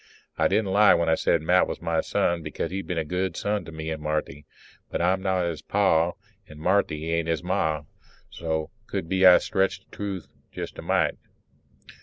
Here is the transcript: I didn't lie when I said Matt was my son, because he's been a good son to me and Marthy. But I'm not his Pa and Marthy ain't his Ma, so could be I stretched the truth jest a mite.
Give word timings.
I 0.35 0.47
didn't 0.47 0.73
lie 0.73 0.95
when 0.95 1.09
I 1.09 1.13
said 1.13 1.43
Matt 1.43 1.67
was 1.67 1.79
my 1.79 2.01
son, 2.01 2.41
because 2.41 2.71
he's 2.71 2.81
been 2.83 2.97
a 2.97 3.05
good 3.05 3.37
son 3.37 3.65
to 3.65 3.71
me 3.71 3.91
and 3.91 4.01
Marthy. 4.01 4.47
But 4.89 4.99
I'm 4.99 5.21
not 5.21 5.45
his 5.45 5.61
Pa 5.61 6.13
and 6.47 6.59
Marthy 6.59 7.13
ain't 7.13 7.27
his 7.27 7.43
Ma, 7.43 7.83
so 8.31 8.71
could 8.87 9.07
be 9.07 9.27
I 9.27 9.37
stretched 9.37 9.91
the 9.91 9.95
truth 9.95 10.27
jest 10.51 10.79
a 10.79 10.81
mite. 10.81 11.17